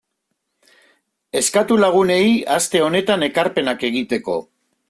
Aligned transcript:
Eskatu 1.41 1.77
lagunei 1.83 2.25
aste 2.57 2.85
honetan 2.89 3.29
ekarpenak 3.31 3.91
egiteko. 3.93 4.43